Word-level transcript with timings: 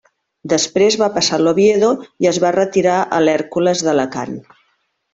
Després 0.53 0.97
va 1.01 1.09
passar 1.17 1.35
a 1.37 1.43
l'Oviedo 1.47 1.91
i 2.25 2.31
es 2.33 2.41
va 2.47 2.53
retirar 2.57 2.99
a 3.19 3.23
l'Hèrcules 3.27 3.89
d'Alacant. 3.89 4.39